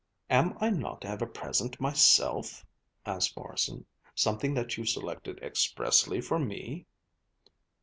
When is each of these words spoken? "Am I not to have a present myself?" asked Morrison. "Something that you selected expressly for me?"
"Am 0.31 0.57
I 0.59 0.71
not 0.71 1.01
to 1.01 1.07
have 1.09 1.21
a 1.21 1.27
present 1.27 1.79
myself?" 1.79 2.65
asked 3.05 3.37
Morrison. 3.37 3.85
"Something 4.15 4.55
that 4.55 4.75
you 4.75 4.83
selected 4.83 5.37
expressly 5.43 6.19
for 6.21 6.39
me?" 6.39 6.87